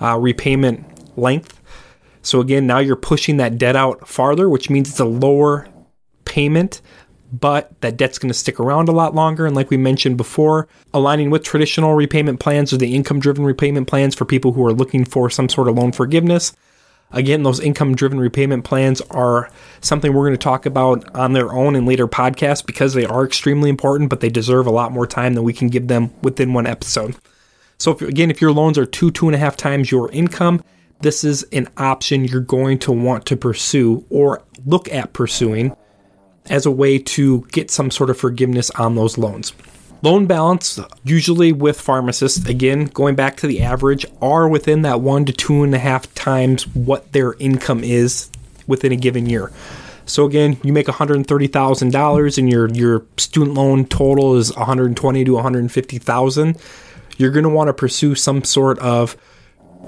uh, 0.00 0.18
repayment 0.18 1.18
length. 1.18 1.60
So 2.22 2.40
again, 2.40 2.66
now 2.66 2.78
you're 2.78 2.96
pushing 2.96 3.36
that 3.36 3.58
debt 3.58 3.76
out 3.76 4.08
farther, 4.08 4.48
which 4.48 4.70
means 4.70 4.88
it's 4.90 5.00
a 5.00 5.04
lower 5.04 5.68
payment, 6.24 6.80
but 7.32 7.80
that 7.82 7.96
debt's 7.96 8.18
going 8.18 8.30
to 8.30 8.34
stick 8.34 8.58
around 8.58 8.88
a 8.88 8.92
lot 8.92 9.14
longer. 9.14 9.46
And 9.46 9.54
like 9.54 9.70
we 9.70 9.76
mentioned 9.76 10.16
before, 10.16 10.66
aligning 10.92 11.30
with 11.30 11.44
traditional 11.44 11.94
repayment 11.94 12.40
plans 12.40 12.72
or 12.72 12.78
the 12.78 12.94
income 12.94 13.20
driven 13.20 13.44
repayment 13.44 13.88
plans 13.88 14.14
for 14.14 14.24
people 14.24 14.52
who 14.52 14.64
are 14.66 14.72
looking 14.72 15.04
for 15.04 15.28
some 15.28 15.48
sort 15.48 15.68
of 15.68 15.76
loan 15.76 15.92
forgiveness 15.92 16.54
Again, 17.12 17.44
those 17.44 17.60
income 17.60 17.94
driven 17.94 18.18
repayment 18.18 18.64
plans 18.64 19.00
are 19.10 19.48
something 19.80 20.12
we're 20.12 20.26
going 20.26 20.32
to 20.32 20.38
talk 20.38 20.66
about 20.66 21.14
on 21.14 21.32
their 21.32 21.52
own 21.52 21.76
in 21.76 21.86
later 21.86 22.08
podcasts 22.08 22.64
because 22.64 22.94
they 22.94 23.04
are 23.04 23.24
extremely 23.24 23.70
important, 23.70 24.10
but 24.10 24.20
they 24.20 24.28
deserve 24.28 24.66
a 24.66 24.72
lot 24.72 24.90
more 24.90 25.06
time 25.06 25.34
than 25.34 25.44
we 25.44 25.52
can 25.52 25.68
give 25.68 25.86
them 25.86 26.10
within 26.22 26.52
one 26.52 26.66
episode. 26.66 27.14
So, 27.78 27.92
if, 27.92 28.02
again, 28.02 28.30
if 28.30 28.40
your 28.40 28.52
loans 28.52 28.78
are 28.78 28.86
two, 28.86 29.10
two 29.10 29.26
and 29.26 29.34
a 29.34 29.38
half 29.38 29.56
times 29.56 29.92
your 29.92 30.10
income, 30.10 30.62
this 31.00 31.22
is 31.22 31.44
an 31.52 31.68
option 31.76 32.24
you're 32.24 32.40
going 32.40 32.78
to 32.80 32.92
want 32.92 33.26
to 33.26 33.36
pursue 33.36 34.04
or 34.10 34.42
look 34.64 34.92
at 34.92 35.12
pursuing 35.12 35.76
as 36.50 36.66
a 36.66 36.70
way 36.70 36.98
to 36.98 37.42
get 37.52 37.70
some 37.70 37.90
sort 37.90 38.10
of 38.10 38.18
forgiveness 38.18 38.70
on 38.70 38.94
those 38.94 39.18
loans. 39.18 39.52
Loan 40.04 40.26
balance, 40.26 40.78
usually 41.02 41.50
with 41.50 41.80
pharmacists, 41.80 42.46
again, 42.46 42.84
going 42.84 43.14
back 43.14 43.38
to 43.38 43.46
the 43.46 43.62
average, 43.62 44.04
are 44.20 44.46
within 44.46 44.82
that 44.82 45.00
one 45.00 45.24
to 45.24 45.32
two 45.32 45.62
and 45.62 45.74
a 45.74 45.78
half 45.78 46.12
times 46.14 46.66
what 46.74 47.10
their 47.12 47.32
income 47.38 47.82
is 47.82 48.28
within 48.66 48.92
a 48.92 48.96
given 48.96 49.24
year. 49.24 49.50
So 50.04 50.26
again, 50.26 50.58
you 50.62 50.74
make 50.74 50.88
$130,000 50.88 52.38
and 52.38 52.52
your 52.52 52.68
your 52.68 53.06
student 53.16 53.54
loan 53.54 53.86
total 53.86 54.36
is 54.36 54.54
120 54.54 55.24
to 55.24 55.32
150,000. 55.32 56.58
You're 57.16 57.30
going 57.30 57.44
to 57.44 57.48
want 57.48 57.68
to 57.68 57.72
pursue 57.72 58.14
some 58.14 58.44
sort 58.44 58.78
of 58.80 59.16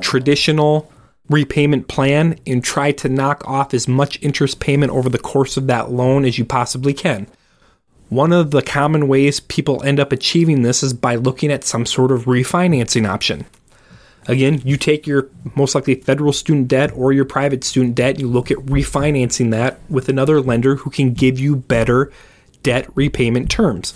traditional 0.00 0.90
repayment 1.28 1.88
plan 1.88 2.40
and 2.46 2.64
try 2.64 2.90
to 2.92 3.10
knock 3.10 3.46
off 3.46 3.74
as 3.74 3.86
much 3.86 4.18
interest 4.22 4.60
payment 4.60 4.92
over 4.92 5.10
the 5.10 5.18
course 5.18 5.58
of 5.58 5.66
that 5.66 5.90
loan 5.90 6.24
as 6.24 6.38
you 6.38 6.46
possibly 6.46 6.94
can. 6.94 7.26
One 8.08 8.32
of 8.32 8.52
the 8.52 8.62
common 8.62 9.08
ways 9.08 9.40
people 9.40 9.82
end 9.82 9.98
up 9.98 10.12
achieving 10.12 10.62
this 10.62 10.82
is 10.82 10.92
by 10.92 11.16
looking 11.16 11.50
at 11.50 11.64
some 11.64 11.86
sort 11.86 12.12
of 12.12 12.24
refinancing 12.24 13.08
option. 13.08 13.46
Again, 14.28 14.60
you 14.64 14.76
take 14.76 15.06
your 15.06 15.28
most 15.54 15.74
likely 15.74 15.96
federal 15.96 16.32
student 16.32 16.68
debt 16.68 16.92
or 16.94 17.12
your 17.12 17.24
private 17.24 17.62
student 17.64 17.94
debt, 17.94 18.18
you 18.18 18.28
look 18.28 18.50
at 18.50 18.58
refinancing 18.58 19.50
that 19.52 19.78
with 19.88 20.08
another 20.08 20.40
lender 20.40 20.76
who 20.76 20.90
can 20.90 21.12
give 21.12 21.38
you 21.38 21.56
better 21.56 22.12
debt 22.62 22.88
repayment 22.94 23.50
terms. 23.50 23.92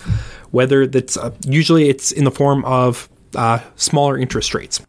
Whether 0.50 0.86
that's 0.86 1.16
uh, 1.16 1.32
usually 1.44 1.88
it's 1.88 2.12
in 2.12 2.24
the 2.24 2.30
form 2.30 2.64
of 2.64 3.08
uh, 3.34 3.60
smaller 3.76 4.18
interest 4.18 4.54
rates. 4.54 4.80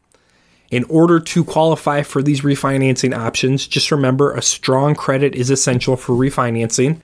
In 0.69 0.83
order 0.85 1.19
to 1.19 1.43
qualify 1.43 2.01
for 2.01 2.23
these 2.23 2.41
refinancing 2.41 3.15
options, 3.15 3.67
just 3.67 3.91
remember 3.91 4.33
a 4.33 4.41
strong 4.41 4.95
credit 4.95 5.35
is 5.35 5.49
essential 5.49 5.97
for 5.97 6.13
refinancing. 6.13 7.01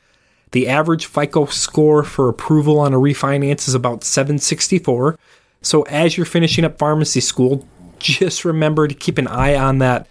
The 0.52 0.68
average 0.68 1.06
FICO 1.06 1.46
score 1.48 2.04
for 2.04 2.30
approval 2.30 2.80
on 2.80 2.94
a 2.94 2.98
refinance 2.98 3.68
is 3.68 3.74
about 3.74 4.04
764. 4.04 5.18
So 5.62 5.82
as 5.84 6.16
you're 6.16 6.26
finishing 6.26 6.64
up 6.64 6.78
pharmacy 6.78 7.20
school, 7.20 7.68
just 8.00 8.46
remember 8.46 8.88
to 8.88 8.96
keep 8.96 9.18
an 9.18 9.28
eye 9.28 9.56
on 9.56 9.80
that 9.80 10.08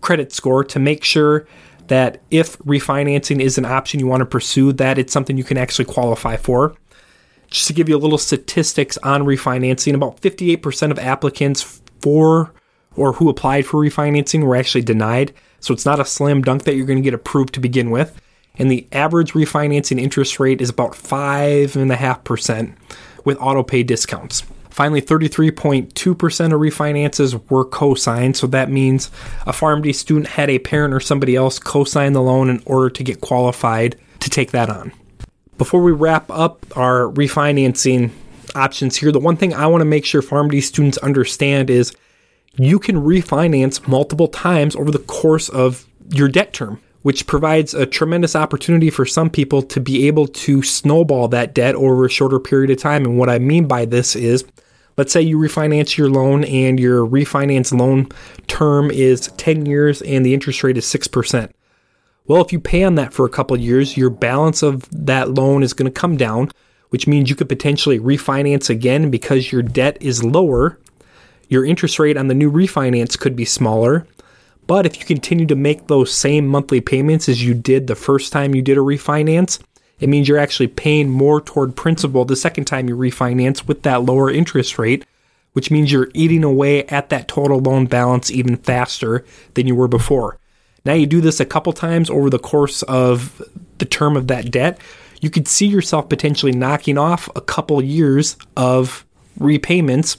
credit 0.00 0.32
score 0.32 0.64
to 0.64 0.78
make 0.78 1.04
sure 1.04 1.46
that 1.86 2.20
if 2.30 2.58
refinancing 2.58 3.40
is 3.40 3.58
an 3.58 3.64
option 3.64 4.00
you 4.00 4.06
want 4.06 4.20
to 4.20 4.26
pursue, 4.26 4.72
that 4.74 4.98
it's 4.98 5.12
something 5.12 5.36
you 5.36 5.44
can 5.44 5.56
actually 5.56 5.86
qualify 5.86 6.36
for. 6.36 6.76
Just 7.48 7.66
to 7.66 7.72
give 7.72 7.88
you 7.88 7.96
a 7.96 7.98
little 7.98 8.18
statistics 8.18 8.96
on 8.98 9.22
refinancing, 9.22 9.94
about 9.94 10.20
58% 10.20 10.90
of 10.90 10.98
applicants 10.98 11.80
for 12.00 12.52
or 12.96 13.14
who 13.14 13.28
applied 13.28 13.66
for 13.66 13.80
refinancing 13.80 14.44
were 14.44 14.56
actually 14.56 14.82
denied. 14.82 15.32
So 15.58 15.74
it's 15.74 15.86
not 15.86 16.00
a 16.00 16.04
slam 16.04 16.42
dunk 16.42 16.64
that 16.64 16.76
you're 16.76 16.86
going 16.86 16.98
to 16.98 17.02
get 17.02 17.14
approved 17.14 17.54
to 17.54 17.60
begin 17.60 17.90
with 17.90 18.20
and 18.60 18.70
the 18.70 18.86
average 18.92 19.32
refinancing 19.32 19.98
interest 19.98 20.38
rate 20.38 20.60
is 20.60 20.68
about 20.68 20.92
5.5% 20.92 22.74
with 23.24 23.38
auto 23.40 23.62
pay 23.62 23.82
discounts. 23.82 24.42
Finally, 24.68 25.00
33.2% 25.00 26.44
of 26.44 26.60
refinances 26.60 27.50
were 27.50 27.64
co-signed, 27.64 28.36
so 28.36 28.46
that 28.46 28.70
means 28.70 29.10
a 29.46 29.52
PharmD 29.52 29.94
student 29.94 30.26
had 30.28 30.50
a 30.50 30.58
parent 30.58 30.92
or 30.92 31.00
somebody 31.00 31.34
else 31.34 31.58
co-sign 31.58 32.12
the 32.12 32.20
loan 32.20 32.50
in 32.50 32.62
order 32.66 32.90
to 32.90 33.02
get 33.02 33.22
qualified 33.22 33.96
to 34.20 34.28
take 34.28 34.50
that 34.50 34.68
on. 34.68 34.92
Before 35.56 35.82
we 35.82 35.92
wrap 35.92 36.30
up 36.30 36.64
our 36.76 37.10
refinancing 37.12 38.10
options 38.54 38.96
here, 38.96 39.10
the 39.10 39.18
one 39.18 39.38
thing 39.38 39.54
I 39.54 39.66
want 39.68 39.80
to 39.80 39.86
make 39.86 40.04
sure 40.04 40.20
PharmD 40.20 40.62
students 40.62 40.98
understand 40.98 41.70
is 41.70 41.96
you 42.56 42.78
can 42.78 42.96
refinance 42.96 43.88
multiple 43.88 44.28
times 44.28 44.76
over 44.76 44.90
the 44.90 44.98
course 44.98 45.48
of 45.48 45.86
your 46.10 46.28
debt 46.28 46.52
term 46.52 46.78
which 47.02 47.26
provides 47.26 47.72
a 47.72 47.86
tremendous 47.86 48.36
opportunity 48.36 48.90
for 48.90 49.06
some 49.06 49.30
people 49.30 49.62
to 49.62 49.80
be 49.80 50.06
able 50.06 50.26
to 50.26 50.62
snowball 50.62 51.28
that 51.28 51.54
debt 51.54 51.74
over 51.74 52.04
a 52.04 52.10
shorter 52.10 52.38
period 52.38 52.70
of 52.70 52.78
time. 52.78 53.04
And 53.04 53.18
what 53.18 53.30
I 53.30 53.38
mean 53.38 53.66
by 53.66 53.86
this 53.86 54.14
is, 54.14 54.44
let's 54.96 55.12
say 55.12 55.22
you 55.22 55.38
refinance 55.38 55.96
your 55.96 56.10
loan 56.10 56.44
and 56.44 56.78
your 56.78 57.06
refinance 57.06 57.76
loan 57.76 58.08
term 58.48 58.90
is 58.90 59.28
10 59.38 59.64
years 59.64 60.02
and 60.02 60.26
the 60.26 60.34
interest 60.34 60.62
rate 60.62 60.76
is 60.76 60.84
6%. 60.84 61.50
Well, 62.26 62.42
if 62.42 62.52
you 62.52 62.60
pay 62.60 62.84
on 62.84 62.94
that 62.96 63.14
for 63.14 63.24
a 63.24 63.30
couple 63.30 63.58
years, 63.58 63.96
your 63.96 64.10
balance 64.10 64.62
of 64.62 64.88
that 64.90 65.30
loan 65.30 65.62
is 65.62 65.72
going 65.72 65.90
to 65.90 66.00
come 66.00 66.16
down, 66.16 66.50
which 66.90 67.06
means 67.06 67.30
you 67.30 67.34
could 67.34 67.48
potentially 67.48 67.98
refinance 67.98 68.68
again 68.68 69.10
because 69.10 69.50
your 69.50 69.62
debt 69.62 69.96
is 70.00 70.22
lower. 70.22 70.78
Your 71.48 71.64
interest 71.64 71.98
rate 71.98 72.16
on 72.16 72.28
the 72.28 72.34
new 72.34 72.52
refinance 72.52 73.18
could 73.18 73.34
be 73.34 73.44
smaller, 73.44 74.06
but 74.70 74.86
if 74.86 75.00
you 75.00 75.04
continue 75.04 75.46
to 75.46 75.56
make 75.56 75.88
those 75.88 76.14
same 76.14 76.46
monthly 76.46 76.80
payments 76.80 77.28
as 77.28 77.44
you 77.44 77.54
did 77.54 77.88
the 77.88 77.96
first 77.96 78.32
time 78.32 78.54
you 78.54 78.62
did 78.62 78.78
a 78.78 78.80
refinance, 78.80 79.58
it 79.98 80.08
means 80.08 80.28
you're 80.28 80.38
actually 80.38 80.68
paying 80.68 81.10
more 81.10 81.40
toward 81.40 81.74
principal 81.74 82.24
the 82.24 82.36
second 82.36 82.66
time 82.66 82.88
you 82.88 82.96
refinance 82.96 83.66
with 83.66 83.82
that 83.82 84.04
lower 84.04 84.30
interest 84.30 84.78
rate, 84.78 85.04
which 85.54 85.72
means 85.72 85.90
you're 85.90 86.12
eating 86.14 86.44
away 86.44 86.84
at 86.84 87.08
that 87.08 87.26
total 87.26 87.58
loan 87.58 87.86
balance 87.86 88.30
even 88.30 88.54
faster 88.58 89.24
than 89.54 89.66
you 89.66 89.74
were 89.74 89.88
before. 89.88 90.38
Now, 90.84 90.92
you 90.92 91.06
do 91.06 91.20
this 91.20 91.40
a 91.40 91.44
couple 91.44 91.72
times 91.72 92.08
over 92.08 92.30
the 92.30 92.38
course 92.38 92.82
of 92.84 93.42
the 93.78 93.86
term 93.86 94.16
of 94.16 94.28
that 94.28 94.52
debt, 94.52 94.80
you 95.20 95.30
could 95.30 95.48
see 95.48 95.66
yourself 95.66 96.08
potentially 96.08 96.52
knocking 96.52 96.96
off 96.96 97.28
a 97.34 97.40
couple 97.40 97.82
years 97.82 98.36
of 98.56 99.04
repayments, 99.36 100.16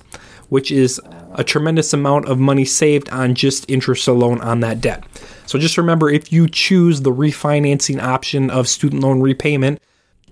which 0.51 0.69
is 0.69 0.99
a 1.35 1.45
tremendous 1.45 1.93
amount 1.93 2.25
of 2.25 2.37
money 2.37 2.65
saved 2.65 3.07
on 3.09 3.33
just 3.33 3.63
interest 3.71 4.05
alone 4.05 4.41
on 4.41 4.59
that 4.59 4.81
debt. 4.81 5.01
So 5.45 5.57
just 5.57 5.77
remember 5.77 6.09
if 6.09 6.29
you 6.29 6.49
choose 6.49 7.01
the 7.01 7.13
refinancing 7.13 8.01
option 8.01 8.49
of 8.49 8.67
student 8.67 9.01
loan 9.01 9.21
repayment, 9.21 9.81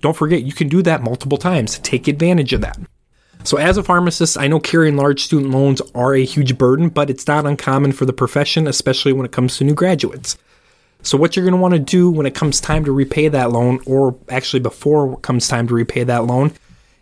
don't 0.02 0.14
forget 0.14 0.42
you 0.42 0.52
can 0.52 0.68
do 0.68 0.82
that 0.82 1.02
multiple 1.02 1.38
times. 1.38 1.78
Take 1.78 2.06
advantage 2.06 2.52
of 2.52 2.60
that. 2.60 2.78
So, 3.44 3.56
as 3.56 3.78
a 3.78 3.82
pharmacist, 3.82 4.36
I 4.36 4.46
know 4.46 4.60
carrying 4.60 4.98
large 4.98 5.24
student 5.24 5.52
loans 5.52 5.80
are 5.94 6.14
a 6.14 6.22
huge 6.22 6.58
burden, 6.58 6.90
but 6.90 7.08
it's 7.08 7.26
not 7.26 7.46
uncommon 7.46 7.92
for 7.92 8.04
the 8.04 8.12
profession, 8.12 8.66
especially 8.66 9.14
when 9.14 9.24
it 9.24 9.32
comes 9.32 9.56
to 9.56 9.64
new 9.64 9.72
graduates. 9.72 10.36
So, 11.02 11.16
what 11.16 11.34
you're 11.34 11.46
going 11.46 11.54
to 11.54 11.60
want 11.60 11.72
to 11.72 11.80
do 11.80 12.10
when 12.10 12.26
it 12.26 12.34
comes 12.34 12.60
time 12.60 12.84
to 12.84 12.92
repay 12.92 13.28
that 13.28 13.52
loan, 13.52 13.80
or 13.86 14.18
actually 14.28 14.60
before 14.60 15.14
it 15.14 15.22
comes 15.22 15.48
time 15.48 15.66
to 15.68 15.74
repay 15.74 16.04
that 16.04 16.26
loan, 16.26 16.52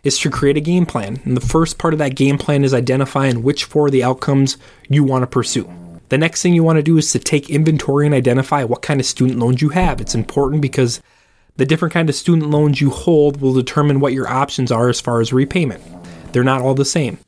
is 0.03 0.17
to 0.19 0.29
create 0.29 0.57
a 0.57 0.61
game 0.61 0.85
plan. 0.85 1.19
And 1.25 1.35
the 1.35 1.41
first 1.41 1.77
part 1.77 1.93
of 1.93 1.99
that 1.99 2.15
game 2.15 2.37
plan 2.37 2.63
is 2.63 2.73
identifying 2.73 3.43
which 3.43 3.65
four 3.65 3.87
of 3.87 3.91
the 3.91 4.03
outcomes 4.03 4.57
you 4.89 5.03
want 5.03 5.23
to 5.23 5.27
pursue. 5.27 5.69
The 6.09 6.17
next 6.17 6.41
thing 6.41 6.53
you 6.53 6.63
want 6.63 6.77
to 6.77 6.83
do 6.83 6.97
is 6.97 7.11
to 7.11 7.19
take 7.19 7.49
inventory 7.49 8.05
and 8.05 8.15
identify 8.15 8.63
what 8.63 8.81
kind 8.81 8.99
of 8.99 9.05
student 9.05 9.39
loans 9.39 9.61
you 9.61 9.69
have. 9.69 10.01
It's 10.01 10.15
important 10.15 10.61
because 10.61 11.01
the 11.57 11.65
different 11.65 11.93
kind 11.93 12.09
of 12.09 12.15
student 12.15 12.49
loans 12.49 12.81
you 12.81 12.89
hold 12.89 13.41
will 13.41 13.53
determine 13.53 13.99
what 13.99 14.13
your 14.13 14.27
options 14.27 14.71
are 14.71 14.89
as 14.89 15.01
far 15.01 15.19
as 15.19 15.33
repayment. 15.33 15.83
They're 16.31 16.43
not 16.43 16.61
all 16.61 16.73
the 16.73 16.85
same. 16.85 17.19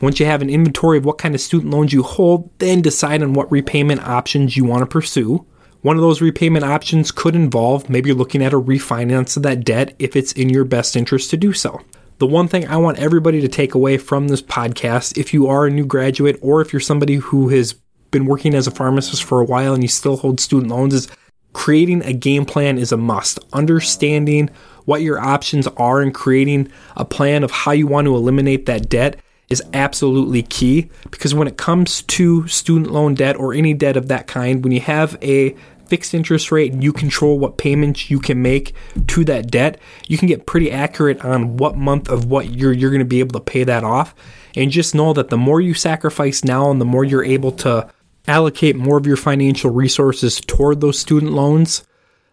Once 0.00 0.18
you 0.18 0.26
have 0.26 0.42
an 0.42 0.50
inventory 0.50 0.96
of 0.96 1.04
what 1.04 1.18
kind 1.18 1.34
of 1.34 1.40
student 1.40 1.72
loans 1.72 1.92
you 1.92 2.02
hold, 2.02 2.50
then 2.58 2.80
decide 2.80 3.22
on 3.22 3.34
what 3.34 3.50
repayment 3.50 4.00
options 4.06 4.56
you 4.56 4.64
want 4.64 4.80
to 4.80 4.86
pursue. 4.86 5.44
One 5.82 5.96
of 5.96 6.02
those 6.02 6.20
repayment 6.20 6.64
options 6.64 7.12
could 7.12 7.36
involve 7.36 7.88
maybe 7.88 8.12
looking 8.12 8.42
at 8.42 8.52
a 8.52 8.60
refinance 8.60 9.36
of 9.36 9.42
that 9.44 9.64
debt 9.64 9.94
if 9.98 10.16
it's 10.16 10.32
in 10.32 10.48
your 10.48 10.64
best 10.64 10.96
interest 10.96 11.30
to 11.30 11.36
do 11.36 11.52
so. 11.52 11.80
The 12.18 12.26
one 12.26 12.48
thing 12.48 12.66
I 12.66 12.76
want 12.78 12.98
everybody 12.98 13.40
to 13.40 13.48
take 13.48 13.74
away 13.74 13.96
from 13.96 14.26
this 14.26 14.42
podcast, 14.42 15.16
if 15.16 15.32
you 15.32 15.46
are 15.46 15.66
a 15.66 15.70
new 15.70 15.86
graduate 15.86 16.36
or 16.42 16.60
if 16.60 16.72
you're 16.72 16.80
somebody 16.80 17.14
who 17.14 17.50
has 17.50 17.74
been 18.10 18.26
working 18.26 18.54
as 18.54 18.66
a 18.66 18.72
pharmacist 18.72 19.22
for 19.22 19.40
a 19.40 19.44
while 19.44 19.72
and 19.72 19.84
you 19.84 19.88
still 19.88 20.16
hold 20.16 20.40
student 20.40 20.72
loans, 20.72 20.94
is 20.94 21.06
creating 21.52 22.02
a 22.02 22.12
game 22.12 22.44
plan 22.44 22.76
is 22.76 22.90
a 22.90 22.96
must. 22.96 23.38
Understanding 23.52 24.50
what 24.84 25.02
your 25.02 25.20
options 25.20 25.68
are 25.76 26.00
and 26.00 26.12
creating 26.12 26.72
a 26.96 27.04
plan 27.04 27.44
of 27.44 27.52
how 27.52 27.70
you 27.70 27.86
want 27.86 28.06
to 28.06 28.16
eliminate 28.16 28.66
that 28.66 28.88
debt 28.88 29.20
is 29.48 29.62
absolutely 29.72 30.42
key 30.42 30.90
because 31.12 31.36
when 31.36 31.46
it 31.46 31.56
comes 31.56 32.02
to 32.02 32.48
student 32.48 32.90
loan 32.90 33.14
debt 33.14 33.36
or 33.36 33.54
any 33.54 33.74
debt 33.74 33.96
of 33.96 34.08
that 34.08 34.26
kind, 34.26 34.64
when 34.64 34.72
you 34.72 34.80
have 34.80 35.16
a 35.22 35.54
fixed 35.88 36.14
interest 36.14 36.52
rate 36.52 36.72
and 36.72 36.82
you 36.82 36.92
control 36.92 37.38
what 37.38 37.58
payments 37.58 38.10
you 38.10 38.18
can 38.18 38.40
make 38.42 38.74
to 39.08 39.24
that 39.24 39.50
debt, 39.50 39.80
you 40.06 40.18
can 40.18 40.28
get 40.28 40.46
pretty 40.46 40.70
accurate 40.70 41.24
on 41.24 41.56
what 41.56 41.76
month 41.76 42.08
of 42.08 42.26
what 42.26 42.50
year 42.50 42.72
you're 42.72 42.90
going 42.90 42.98
to 43.00 43.04
be 43.04 43.20
able 43.20 43.38
to 43.38 43.44
pay 43.44 43.64
that 43.64 43.84
off. 43.84 44.14
And 44.56 44.70
just 44.70 44.94
know 44.94 45.12
that 45.12 45.30
the 45.30 45.36
more 45.36 45.60
you 45.60 45.74
sacrifice 45.74 46.44
now 46.44 46.70
and 46.70 46.80
the 46.80 46.84
more 46.84 47.04
you're 47.04 47.24
able 47.24 47.52
to 47.52 47.88
allocate 48.26 48.76
more 48.76 48.98
of 48.98 49.06
your 49.06 49.16
financial 49.16 49.70
resources 49.70 50.40
toward 50.40 50.80
those 50.80 50.98
student 50.98 51.32
loans, 51.32 51.84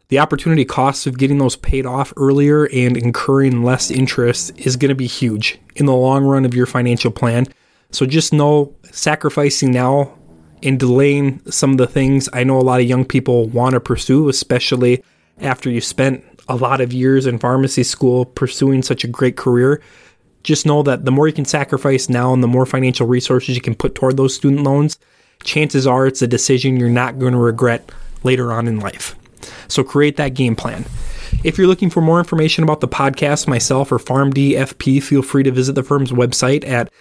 the 0.09 0.19
opportunity 0.19 0.65
cost 0.65 1.07
of 1.07 1.17
getting 1.17 1.39
those 1.39 1.55
paid 1.55 1.85
off 1.85 2.13
earlier 2.17 2.65
and 2.65 2.95
incurring 2.95 3.63
less 3.63 3.89
interest 3.89 4.51
is 4.57 4.75
going 4.75 4.89
to 4.89 4.95
be 4.95 5.07
huge 5.07 5.59
in 5.75 5.85
the 5.85 5.95
long 5.95 6.23
run 6.23 6.45
of 6.45 6.53
your 6.53 6.65
financial 6.65 7.11
plan. 7.11 7.47
So 7.91 8.05
just 8.05 8.33
know 8.33 8.75
sacrificing 8.91 9.71
now 9.71 10.17
and 10.63 10.79
delaying 10.79 11.41
some 11.51 11.71
of 11.71 11.77
the 11.77 11.87
things 11.87 12.29
I 12.33 12.43
know 12.43 12.57
a 12.57 12.61
lot 12.61 12.79
of 12.79 12.87
young 12.87 13.05
people 13.05 13.47
want 13.47 13.73
to 13.73 13.79
pursue, 13.79 14.29
especially 14.29 15.03
after 15.39 15.69
you 15.69 15.81
spent 15.81 16.23
a 16.47 16.55
lot 16.55 16.81
of 16.81 16.93
years 16.93 17.25
in 17.25 17.39
pharmacy 17.39 17.83
school 17.83 18.25
pursuing 18.25 18.81
such 18.81 19.03
a 19.03 19.07
great 19.07 19.37
career. 19.37 19.81
Just 20.43 20.65
know 20.65 20.83
that 20.83 21.05
the 21.05 21.11
more 21.11 21.27
you 21.27 21.33
can 21.33 21.45
sacrifice 21.45 22.07
now 22.07 22.33
and 22.33 22.43
the 22.43 22.47
more 22.47 22.65
financial 22.65 23.07
resources 23.07 23.55
you 23.55 23.61
can 23.61 23.75
put 23.75 23.95
toward 23.95 24.17
those 24.17 24.35
student 24.35 24.63
loans, 24.63 24.99
chances 25.43 25.87
are 25.87 26.05
it's 26.07 26.21
a 26.21 26.27
decision 26.27 26.77
you're 26.77 26.89
not 26.89 27.19
going 27.19 27.33
to 27.33 27.39
regret 27.39 27.91
later 28.23 28.53
on 28.53 28.67
in 28.67 28.79
life. 28.79 29.15
So 29.67 29.83
create 29.83 30.17
that 30.17 30.33
game 30.35 30.55
plan. 30.55 30.85
If 31.43 31.57
you're 31.57 31.67
looking 31.67 31.89
for 31.89 32.01
more 32.01 32.19
information 32.19 32.63
about 32.63 32.79
the 32.79 32.87
podcast, 32.87 33.47
myself, 33.47 33.91
or 33.91 33.97
PharmDFP, 33.97 35.01
feel 35.01 35.21
free 35.21 35.43
to 35.43 35.51
visit 35.51 35.73
the 35.73 35.83
firm's 35.83 36.11
website 36.11 36.67
at 36.67 36.91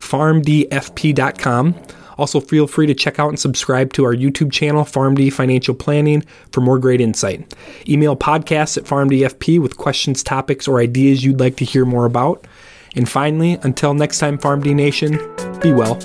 pharmdfp.com. 0.00 1.74
Also, 2.18 2.40
feel 2.40 2.66
free 2.66 2.86
to 2.86 2.94
check 2.94 3.18
out 3.18 3.28
and 3.28 3.38
subscribe 3.38 3.92
to 3.94 4.04
our 4.04 4.14
YouTube 4.14 4.52
channel, 4.52 4.84
PharmD 4.84 5.32
Financial 5.32 5.74
Planning, 5.74 6.22
for 6.50 6.60
more 6.60 6.78
great 6.78 7.00
insight. 7.00 7.54
Email 7.88 8.16
podcasts 8.16 8.76
at 8.76 8.84
PharmDFP 8.84 9.60
with 9.60 9.76
questions, 9.76 10.22
topics, 10.22 10.68
or 10.68 10.80
ideas 10.80 11.24
you'd 11.24 11.40
like 11.40 11.56
to 11.56 11.64
hear 11.64 11.84
more 11.84 12.04
about. 12.04 12.46
And 12.94 13.08
finally, 13.08 13.58
until 13.62 13.94
next 13.94 14.18
time, 14.18 14.38
PharmD 14.38 14.74
Nation, 14.74 15.12
be 15.60 15.72
well. 15.72 15.98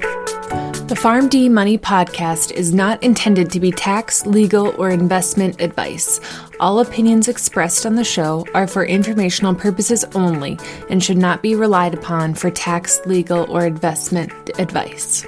The 0.87 0.95
PharmD 0.95 1.51
Money 1.51 1.77
podcast 1.77 2.53
is 2.53 2.73
not 2.73 3.03
intended 3.03 3.51
to 3.51 3.59
be 3.59 3.71
tax, 3.71 4.25
legal, 4.25 4.73
or 4.77 4.89
investment 4.89 5.61
advice. 5.61 6.21
All 6.61 6.79
opinions 6.79 7.27
expressed 7.27 7.85
on 7.85 7.95
the 7.95 8.05
show 8.05 8.45
are 8.53 8.67
for 8.67 8.85
informational 8.85 9.53
purposes 9.53 10.05
only 10.15 10.57
and 10.89 11.03
should 11.03 11.17
not 11.17 11.41
be 11.41 11.55
relied 11.55 11.93
upon 11.93 12.35
for 12.35 12.49
tax, 12.49 13.01
legal, 13.05 13.51
or 13.51 13.65
investment 13.65 14.31
advice. 14.59 15.27